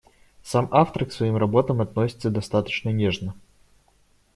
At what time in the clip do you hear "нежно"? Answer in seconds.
2.89-3.35